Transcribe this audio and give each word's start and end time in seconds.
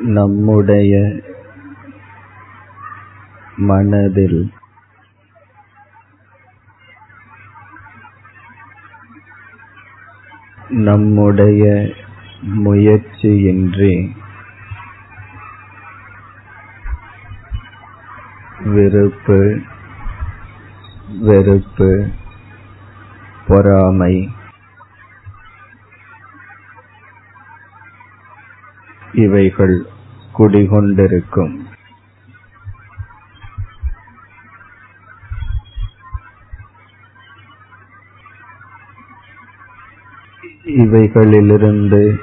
நம்முடைய 0.00 1.20
மனதில் 3.56 4.40
நம்முடைய 10.70 11.64
முயற்சியின்றி 12.64 13.94
விருப்பு 18.64 19.40
வெறுப்பு 21.20 21.90
பொறாமை 23.46 24.14
இவைகள் 29.12 29.86
குடிகொண்டிருக்கும். 30.38 31.70
இவைகளிலிருந்து 40.64 42.18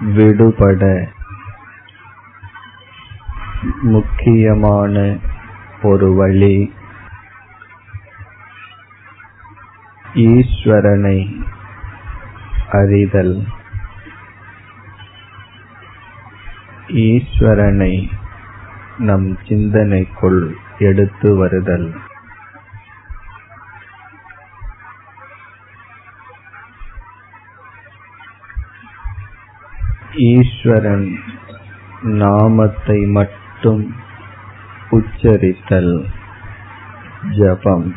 விடுபட 0.00 1.08
முக்கியமான 3.82 5.18
ஒரு 5.82 6.14
வழி 6.14 6.72
ஈஸ்வரனை 10.14 11.44
அறிதல். 12.70 13.55
ஈஸ்வரனை 16.88 18.08
நம் 18.98 19.38
சிந்தனைக்குள் 19.46 20.52
எடுத்து 20.78 21.36
வருதல். 21.36 21.94
ஈஸ்வரன் 30.14 31.18
நாமத்தை 32.00 33.06
மட்டும் 33.06 33.94
உச்சரித்தல் 34.90 36.06
ஜபம். 37.30 37.94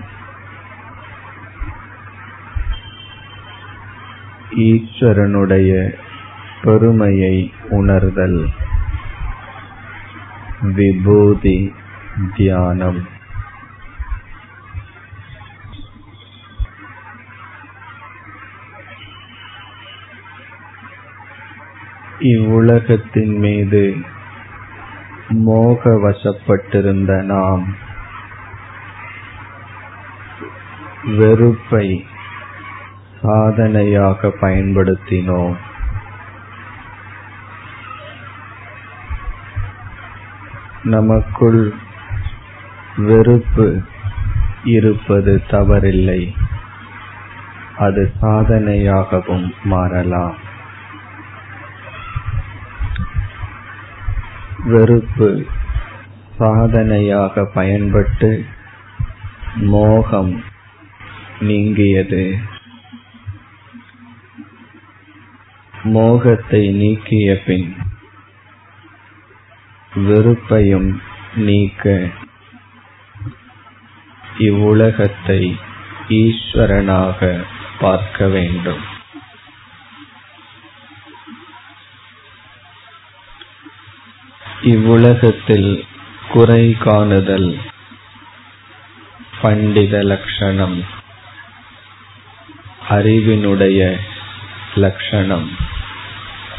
ஈஸ்வரனுடைய 4.50 5.94
பெருமையை 6.62 7.54
உணர்தல். 7.70 8.50
விபூதி 10.62 11.74
தியானம் 12.36 13.08
இவ்வுலகத்தின் 22.20 23.38
மீது 23.38 23.96
மோக 25.30 25.90
வசப்பட்டிருந்த 25.90 27.24
நாம் 27.24 27.78
வெறுப்பை 31.18 32.06
சாதனையாக 33.22 34.28
பயன்படுத்தினோம். 34.28 35.56
நமக்குள் 40.90 41.74
வெறுப்பு 42.98 43.82
இருப்பது 44.64 45.44
தவறில்லை. 45.50 46.22
அது 47.78 48.14
சாதனையாகவும் 48.22 49.52
மாறலாம். 49.64 50.36
வெறுப்பு 54.66 55.46
சாதனையாக 56.38 57.46
பயன்பட்டு 57.46 58.46
மோகம் 59.56 60.44
நீங்கியது. 61.40 62.24
மோகத்தை 65.84 66.68
நீக்கிய 66.68 67.38
பின் 67.46 67.76
வெறுப்பையும் 69.94 71.02
நீக்க 71.36 72.12
இவ்வுலகத்தை 74.38 75.58
ஈஸ்வரனாக 76.08 77.46
பார்க்க 77.80 78.28
வேண்டும். 78.28 78.84
இவ்வுலகத்தில் 84.62 85.86
குறை 86.32 86.76
காணுதல் 86.80 87.60
பண்டித 89.42 90.02
லட்சணம் 90.02 90.84
அறிவினுடைய 92.90 94.00
லட்சணம் 94.76 95.50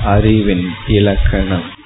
அறிவின் 0.04 0.74
இலக்கணம். 0.86 1.79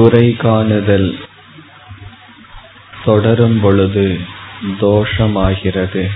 குறை 0.00 0.36
காணுதல் 0.38 1.08
தொடரும் 3.04 3.60
பொழுது 3.60 4.20
தோஷமாகிறது. 4.80 6.10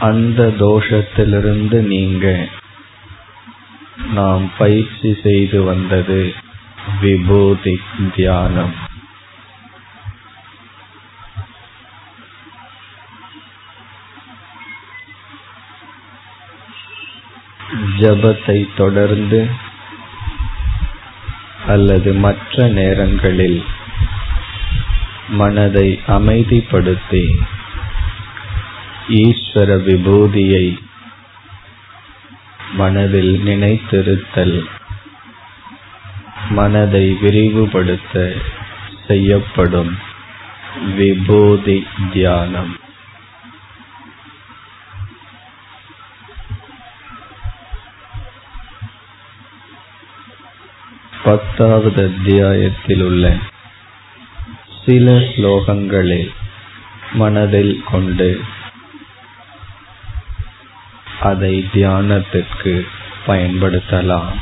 அந்த 0.00 0.46
தோஷத்திலிருந்து 0.58 1.78
நீங்க 1.94 2.48
நாம் 4.14 4.50
பயிற்சி 4.58 5.16
செய்து 5.22 5.62
வந்தது 5.62 6.34
விபூதி 7.00 7.80
தியானம். 8.16 8.85
ஜபத்தை 17.98 18.58
தொடர்ந்து 18.76 19.40
அல்லது 21.66 22.14
மற்ற 22.14 22.68
நேரங்களில் 22.68 23.62
மனதை 25.28 25.88
அமைதிப்படுத்தி 26.06 27.24
ஈஸ்வர 29.08 29.76
விபூதியை 29.82 30.78
மனதில் 32.74 33.32
நினைத்திருத்தல் 33.44 34.56
மனதை 36.48 37.06
விரிவுபடுத்த 37.20 38.14
செய்யப்படும் 39.06 39.92
விபூதி 40.96 41.86
தியானம். 42.12 42.72
பத்தாவது 51.26 52.02
அத்தியாயத்தில் 52.04 53.02
உள்ள 53.02 53.24
சில 54.84 55.12
ஸ்லோகங்களை 55.28 56.20
மனதில் 57.12 57.82
கொண்டு 57.90 58.28
அதை 61.20 61.54
தியானத்திற்கு 61.74 62.74
பயன்படுத்தலாம். 63.26 64.34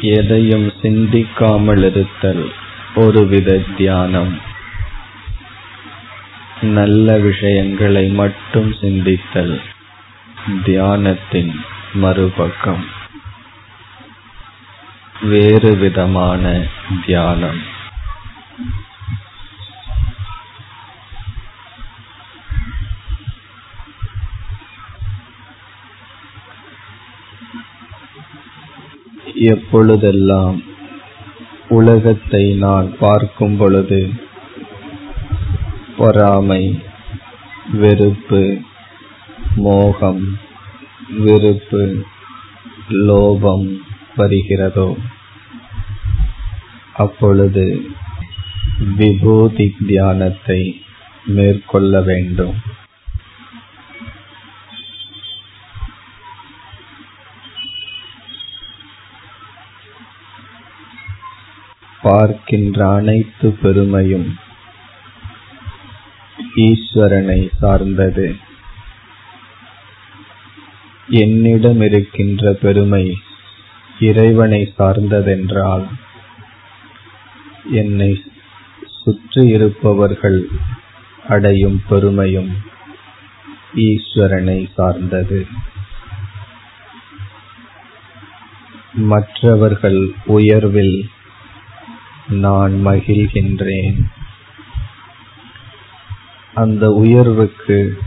எதையும் 0.00 0.72
சிந்திக்காமல் 0.82 1.90
இருத்தல் 1.90 2.52
ஒருவித 2.94 3.62
தியானம். 3.76 4.40
நல்ல 6.60 7.18
விஷயங்களை 7.18 8.08
மட்டும் 8.08 8.74
சிந்தித்தல் 8.80 9.60
தியானத்தின் 10.64 11.60
மறுபக்கம். 11.92 12.84
வேறு 15.22 15.76
விதமான 15.76 16.66
தியானம். 17.06 17.76
எப்பொழுதெல்லாம் 29.40 30.62
உலகத்தை 31.68 32.52
நான் 32.54 32.96
பார்க்கும் 32.98 33.56
பொழுது 33.56 34.10
பொறாமை 35.96 36.82
வெறுப்பு 37.72 38.58
மோகம் 39.54 40.38
வெறுப்பு 41.18 42.04
லோபம் 42.88 43.80
வருகிறதோ 44.16 44.96
அப்பொழுது 46.92 47.82
விபூதி 48.96 49.74
தியானத்தை 49.86 50.82
மேற்கொள்ள 51.24 52.00
வேண்டும். 52.00 52.54
பார்க்கின்ற 62.02 62.78
அனைத்து 62.94 63.48
பெருமையும் 63.62 64.28
ஈஸ்வரனை 66.66 67.40
சார்ந்தது. 67.58 68.26
என்னிடம் 71.08 71.80
இருக்கின்ற 71.80 72.52
பெருமை 72.62 73.04
இறைவனை 73.98 74.60
சார்ந்ததென்றால் 74.78 75.86
என்னை 77.72 78.10
சுற்றி 79.00 79.42
இருப்பவர்கள் 79.46 80.40
அடையும் 81.26 81.78
பெருமையும் 81.88 82.50
ஈஸ்வரனை 83.86 84.58
சார்ந்தது. 84.74 85.40
மற்றவர்கள் 89.10 90.00
உயர்வில் 90.36 90.96
நான் 92.28 92.86
மகிழ்கின்றேன். 92.86 94.04
அந்த 96.54 96.90
உயர்வுக்கு 96.90 97.98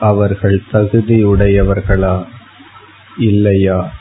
அவர்கள் 0.00 0.62
தகுதியுடையவர்களா 0.72 2.26
இல்லையா 3.16 3.92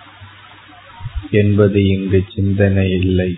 என்பது 1.31 1.87
இங்கு 1.87 2.25
சிந்தனை 2.35 2.91
இல்லை. 2.91 3.37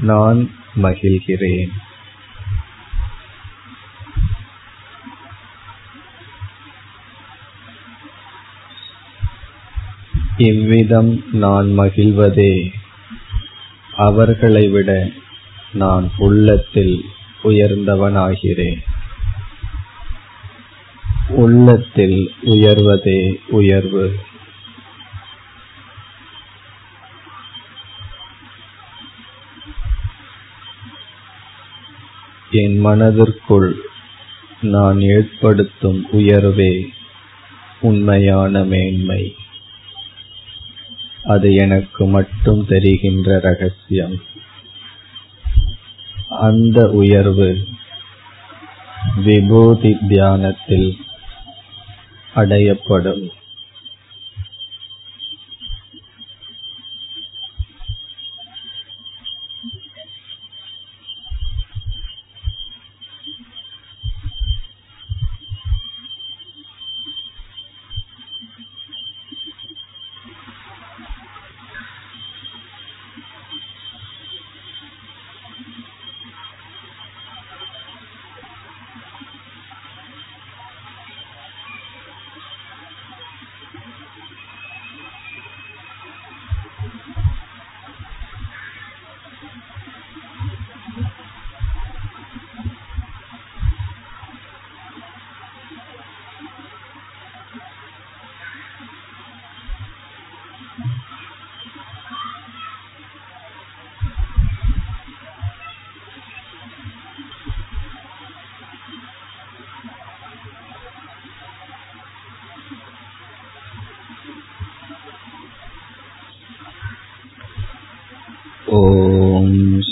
நான் 0.00 0.50
மகிழ்கிறேன். 0.76 1.70
இவ்விதம் 10.36 11.24
நான் 11.32 11.66
மகிழ்வதே. 11.66 12.84
அவர்களை 13.96 14.68
விட 14.68 15.10
நான் 15.72 16.10
உள்ளத்தில் 16.16 17.04
உயர்ந்தவனாகிறேன். 17.44 18.78
உள்ளத்தில் 21.28 22.34
உயர்வதே 22.42 23.34
உயர்வு. 23.48 24.16
என் 32.50 32.78
மனதிற்குள் 32.78 33.76
நான் 34.60 35.00
ஏற்படுத்தும் 35.00 36.06
உயர்வே 36.12 36.88
உண்மையான 37.80 38.64
மேன்மை. 38.64 39.36
அது 41.26 41.54
எனக்கு 41.54 42.06
மட்டும் 42.06 42.66
தெரிகின்ற 42.66 43.38
ரகசியம். 43.38 44.20
அந்த 46.40 46.90
உயர்வு 46.90 47.66
விபூதி 49.24 49.96
தியானத்தில் 50.08 50.96
அடையப்படும். 52.34 53.30